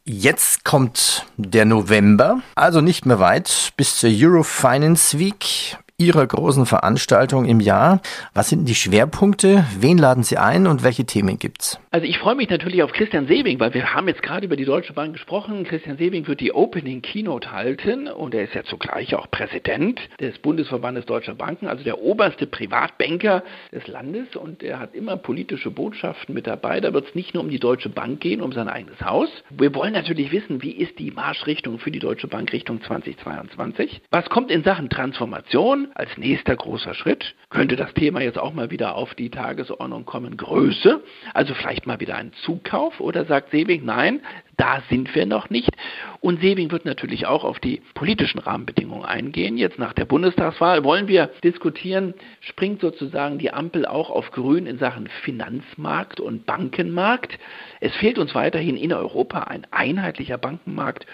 jetzt 0.04 0.66
kommt 0.66 1.24
der 1.38 1.64
November, 1.64 2.42
also 2.56 2.82
nicht 2.82 3.06
mehr 3.06 3.20
weit 3.20 3.72
bis 3.74 3.96
zur 3.96 4.10
Eurofinance 4.12 5.18
Week. 5.18 5.78
Ihrer 5.96 6.26
großen 6.26 6.66
Veranstaltung 6.66 7.44
im 7.44 7.60
Jahr. 7.60 8.00
Was 8.32 8.48
sind 8.48 8.68
die 8.68 8.74
Schwerpunkte? 8.74 9.64
Wen 9.78 9.96
laden 9.96 10.24
Sie 10.24 10.36
ein 10.36 10.66
und 10.66 10.82
welche 10.82 11.04
Themen 11.04 11.38
gibt's? 11.38 11.78
Also 11.92 12.04
ich 12.04 12.18
freue 12.18 12.34
mich 12.34 12.50
natürlich 12.50 12.82
auf 12.82 12.90
Christian 12.90 13.28
Sebing, 13.28 13.60
weil 13.60 13.74
wir 13.74 13.94
haben 13.94 14.08
jetzt 14.08 14.20
gerade 14.20 14.44
über 14.44 14.56
die 14.56 14.64
Deutsche 14.64 14.92
Bank 14.92 15.12
gesprochen. 15.12 15.62
Christian 15.62 15.96
Sebing 15.96 16.26
wird 16.26 16.40
die 16.40 16.52
Opening 16.52 17.00
Keynote 17.00 17.52
halten 17.52 18.08
und 18.08 18.34
er 18.34 18.42
ist 18.42 18.54
ja 18.54 18.64
zugleich 18.64 19.14
auch 19.14 19.30
Präsident 19.30 20.00
des 20.18 20.36
Bundesverbandes 20.40 21.06
Deutscher 21.06 21.36
Banken, 21.36 21.68
also 21.68 21.84
der 21.84 22.00
oberste 22.00 22.48
Privatbanker 22.48 23.44
des 23.70 23.86
Landes 23.86 24.34
und 24.34 24.64
er 24.64 24.80
hat 24.80 24.96
immer 24.96 25.16
politische 25.16 25.70
Botschaften 25.70 26.34
mit 26.34 26.48
dabei. 26.48 26.80
Da 26.80 26.92
wird 26.92 27.06
es 27.06 27.14
nicht 27.14 27.34
nur 27.34 27.44
um 27.44 27.50
die 27.50 27.60
Deutsche 27.60 27.88
Bank 27.88 28.18
gehen, 28.18 28.42
um 28.42 28.50
sein 28.50 28.68
eigenes 28.68 29.00
Haus. 29.00 29.28
Wir 29.50 29.72
wollen 29.76 29.92
natürlich 29.92 30.32
wissen, 30.32 30.60
wie 30.60 30.72
ist 30.72 30.98
die 30.98 31.12
Marschrichtung 31.12 31.78
für 31.78 31.92
die 31.92 32.00
Deutsche 32.00 32.26
Bank 32.26 32.52
Richtung 32.52 32.82
2022? 32.82 34.02
Was 34.10 34.28
kommt 34.28 34.50
in 34.50 34.64
Sachen 34.64 34.90
Transformation? 34.90 35.83
Als 35.94 36.16
nächster 36.16 36.56
großer 36.56 36.94
Schritt 36.94 37.34
könnte 37.50 37.76
das 37.76 37.92
Thema 37.94 38.20
jetzt 38.20 38.38
auch 38.38 38.52
mal 38.52 38.70
wieder 38.70 38.94
auf 38.96 39.14
die 39.14 39.30
Tagesordnung 39.30 40.04
kommen, 40.04 40.36
Größe, 40.36 41.02
also 41.32 41.54
vielleicht 41.54 41.86
mal 41.86 42.00
wieder 42.00 42.16
ein 42.16 42.32
Zukauf 42.44 43.00
oder 43.00 43.24
sagt 43.24 43.50
Sebing, 43.50 43.84
nein, 43.84 44.20
da 44.56 44.82
sind 44.88 45.14
wir 45.14 45.26
noch 45.26 45.50
nicht. 45.50 45.70
Und 46.20 46.40
Sebing 46.40 46.70
wird 46.70 46.84
natürlich 46.84 47.26
auch 47.26 47.44
auf 47.44 47.58
die 47.58 47.82
politischen 47.94 48.38
Rahmenbedingungen 48.38 49.04
eingehen. 49.04 49.56
Jetzt 49.56 49.78
nach 49.78 49.92
der 49.92 50.04
Bundestagswahl 50.04 50.84
wollen 50.84 51.08
wir 51.08 51.30
diskutieren, 51.42 52.14
springt 52.40 52.80
sozusagen 52.80 53.38
die 53.38 53.52
Ampel 53.52 53.86
auch 53.86 54.10
auf 54.10 54.30
Grün 54.30 54.66
in 54.66 54.78
Sachen 54.78 55.08
Finanzmarkt 55.22 56.20
und 56.20 56.46
Bankenmarkt. 56.46 57.38
Es 57.80 57.94
fehlt 57.96 58.18
uns 58.18 58.34
weiterhin 58.34 58.76
in 58.76 58.92
Europa 58.92 59.40
ein 59.40 59.66
einheitlicher 59.70 60.38
Bankenmarkt. 60.38 61.06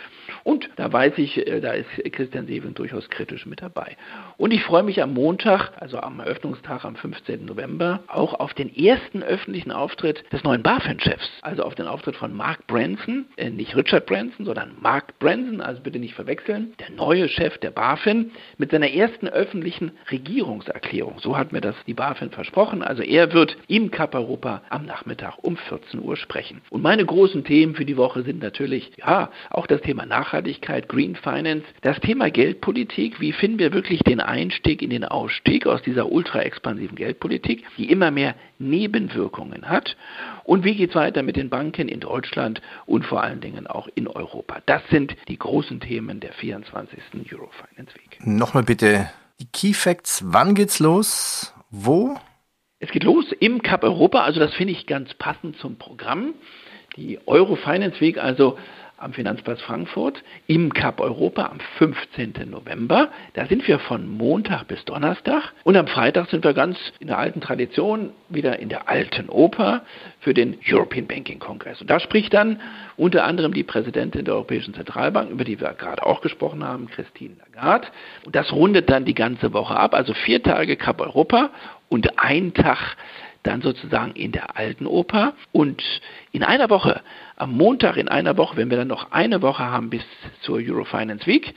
Und 0.45 0.69
da 0.77 0.93
weiß 0.93 1.15
ich, 1.19 1.47
äh, 1.47 1.61
da 1.61 1.73
ist 1.73 1.89
Christian 2.13 2.47
Sebing 2.47 2.75
durchaus 2.75 3.09
kritisch 3.11 3.47
mit 3.47 3.63
dabei. 3.63 3.97
Und 4.37 4.53
ich 4.53 4.63
freue 4.63 4.83
mich 4.83 5.03
am 5.03 5.15
Montag, 5.15 5.73
also 5.77 5.99
am 5.99 6.21
Eröffnungstag 6.21 6.85
am 6.85 6.97
15. 6.97 7.45
November, 7.45 8.01
auch 8.07 8.35
auf 8.35 8.55
den 8.55 8.75
ersten 8.75 9.23
öffentlichen 9.23 9.71
Auftritt 9.71 10.25
des 10.33 10.43
neuen 10.45 10.63
BaFin-Chefs, 10.63 11.31
also 11.43 11.63
auf 11.65 11.75
den 11.75 11.87
Auftritt 11.87 12.17
von 12.17 12.35
Mark 12.35 12.67
Branson, 12.67 13.27
äh, 13.37 13.51
nicht 13.51 13.77
Richard 13.77 14.07
Branson, 14.07 14.47
sondern 14.47 14.77
Mark 14.81 15.19
Branson, 15.19 15.61
also 15.61 15.83
bitte 15.83 15.99
nicht 15.99 16.15
verwechseln, 16.15 16.73
der 16.81 16.91
neue 16.91 17.29
Chef 17.29 17.59
der 17.59 17.71
BaFin 17.71 18.31
mit 18.59 18.71
seiner 18.71 18.91
ersten 18.91 19.29
öffentlichen 19.29 19.93
Regierungserklärung. 20.11 21.19
So 21.21 21.37
hat 21.37 21.53
mir 21.53 21.61
das 21.61 21.77
die 21.87 21.95
BaFin 21.95 22.31
versprochen. 22.31 22.83
Also 22.83 23.03
er 23.03 23.33
wird 23.33 23.57
im 23.69 23.91
Cup 23.91 24.15
Europa 24.15 24.63
am 24.71 24.87
Nachmittag 24.87 25.35
um 25.43 25.57
14 25.57 26.01
Uhr 26.01 26.17
sprechen. 26.17 26.63
Und 26.71 26.83
meine 26.83 27.05
großen 27.05 27.45
Themen 27.45 27.75
für 27.75 27.85
die 27.85 27.97
Woche 27.97 28.23
sind 28.23 28.43
natürlich, 28.43 28.91
ja, 28.97 29.31
auch 29.51 29.67
das 29.67 29.81
Thema 29.83 30.07
Nachhaltigkeit, 30.07 30.30
Green 30.89 31.17
Finance, 31.17 31.65
das 31.83 31.99
Thema 32.01 32.31
Geldpolitik, 32.31 33.21
wie 33.21 33.33
finden 33.33 33.59
wir 33.59 33.73
wirklich 33.73 34.01
den 34.01 34.21
Einstieg 34.21 34.83
in 34.83 34.91
den 34.91 35.05
Ausstieg 35.05 35.67
aus 35.67 35.83
dieser 35.83 36.11
ultra 36.11 36.43
expansiven 36.43 36.97
Geldpolitik, 36.97 37.65
die 37.77 37.91
immer 37.91 38.11
mehr 38.11 38.35
Nebenwirkungen 38.59 39.69
hat 39.69 39.97
und 40.45 40.65
wie 40.65 40.75
geht 40.75 40.91
es 40.91 40.97
weiter 40.97 41.23
mit 41.23 41.37
den 41.37 41.49
Banken 41.49 41.89
in 41.89 42.01
Deutschland 42.01 42.61
und 42.87 43.05
vor 43.05 43.23
allen 43.23 43.41
Dingen 43.41 43.67
auch 43.67 43.89
in 43.95 44.07
Europa. 44.07 44.61
Das 44.67 44.83
sind 44.91 45.17
die 45.29 45.39
großen 45.39 45.81
Themen 45.81 46.21
der 46.21 46.33
24. 46.33 46.99
Eurofinance 47.33 47.95
Week. 47.95 48.19
Nochmal 48.25 48.63
bitte 48.63 49.11
die 49.41 49.47
Key 49.47 49.73
Facts, 49.73 50.23
wann 50.27 50.55
geht's 50.55 50.79
los? 50.81 51.55
Wo? 51.71 52.17
Es 52.79 52.91
geht 52.91 53.05
los 53.05 53.25
im 53.41 53.63
Cup 53.63 53.85
Europa, 53.85 54.21
also 54.21 54.41
das 54.41 54.55
finde 54.55 54.73
ich 54.73 54.87
ganz 54.87 55.15
passend 55.15 55.57
zum 55.59 55.77
Programm. 55.77 56.35
Die 56.97 57.19
Eurofinance 57.27 58.01
Week, 58.01 58.19
also 58.19 58.59
am 59.01 59.15
Finanzplatz 59.15 59.63
Frankfurt 59.63 60.23
im 60.47 60.73
Cup 60.75 61.01
Europa 61.01 61.47
am 61.47 61.59
15. 61.79 62.35
November. 62.51 63.09
Da 63.33 63.47
sind 63.47 63.67
wir 63.67 63.79
von 63.79 64.07
Montag 64.07 64.69
bis 64.69 64.85
Donnerstag 64.85 65.53
und 65.65 65.77
am 65.77 65.87
Freitag 65.87 66.29
sind 66.29 66.45
wir 66.45 66.53
ganz 66.53 66.79
in 67.01 67.07
der 67.07 67.19
alten 67.19 67.41
Tradition 67.41 68.11
wieder 68.29 68.59
in 68.59 68.69
der 68.69 68.91
alten 68.91 69.31
Oper 69.31 69.83
für 70.21 70.35
den 70.35 70.59
European 70.69 71.07
Banking 71.07 71.39
Congress. 71.39 71.81
Und 71.81 71.89
da 71.89 71.99
spricht 71.99 72.35
dann 72.35 72.61
unter 72.99 73.25
anderem 73.25 73.55
die 73.55 73.65
Präsidentin 73.65 74.27
der 74.27 74.35
Europäischen 74.35 74.75
Zentralbank, 74.75 75.31
über 75.31 75.45
die 75.45 75.59
wir 75.59 75.73
gerade 75.73 76.05
auch 76.05 76.21
gesprochen 76.21 76.63
haben, 76.63 76.89
Christine 76.91 77.37
Lagarde. 77.39 77.89
Und 78.27 78.37
das 78.37 78.53
rundet 78.53 78.91
dann 78.91 79.07
die 79.07 79.15
ganze 79.15 79.55
Woche 79.55 79.77
ab, 79.77 79.95
also 79.95 80.13
vier 80.13 80.43
Tage 80.43 80.77
Cup 80.77 81.01
Europa 81.01 81.51
und 81.89 82.19
ein 82.19 82.53
Tag 82.53 82.97
dann 83.43 83.63
sozusagen 83.63 84.13
in 84.13 84.33
der 84.33 84.57
alten 84.57 84.87
Oper 84.87 85.35
und 85.53 85.83
in 86.33 86.43
einer 86.43 86.71
Woche, 86.71 87.03
am 87.37 87.53
Montag 87.53 87.97
in 87.97 88.09
einer 88.09 88.37
Woche, 88.37 88.57
wenn 88.57 88.71
wir 88.71 88.77
dann 88.77 88.89
noch 88.89 89.13
eine 89.13 89.43
Woche 89.43 89.65
haben 89.65 89.91
bis 89.91 90.03
zur 90.43 90.57
Eurofinance 90.59 91.27
Week, 91.27 91.55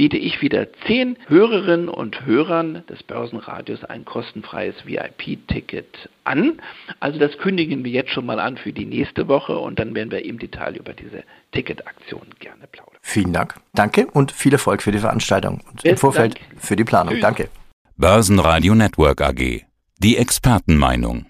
biete 0.00 0.16
ich 0.16 0.40
wieder 0.40 0.72
zehn 0.86 1.18
Hörerinnen 1.26 1.90
und 1.90 2.24
Hörern 2.24 2.84
des 2.88 3.02
Börsenradios 3.02 3.84
ein 3.84 4.06
kostenfreies 4.06 4.74
VIP-Ticket 4.86 6.08
an. 6.24 6.60
Also 7.00 7.18
das 7.18 7.36
kündigen 7.36 7.84
wir 7.84 7.90
jetzt 7.90 8.10
schon 8.10 8.24
mal 8.24 8.40
an 8.40 8.56
für 8.56 8.72
die 8.72 8.86
nächste 8.86 9.28
Woche 9.28 9.58
und 9.58 9.78
dann 9.78 9.94
werden 9.94 10.10
wir 10.10 10.24
im 10.24 10.38
Detail 10.38 10.76
über 10.76 10.94
diese 10.94 11.22
Ticketaktion 11.52 12.22
gerne 12.38 12.66
plaudern. 12.72 12.96
Vielen 13.02 13.34
Dank. 13.34 13.56
Danke 13.74 14.06
und 14.06 14.32
viel 14.32 14.54
Erfolg 14.54 14.82
für 14.82 14.92
die 14.92 15.00
Veranstaltung 15.00 15.60
und 15.66 15.76
Besten 15.76 15.88
im 15.88 15.96
Vorfeld 15.98 16.34
Dank. 16.34 16.62
für 16.62 16.76
die 16.76 16.84
Planung. 16.84 17.12
Tschüss. 17.12 17.22
Danke. 17.22 17.48
Börsenradio 17.96 18.74
Network 18.74 19.20
AG. 19.20 19.69
Die 20.02 20.16
Expertenmeinung. 20.16 21.26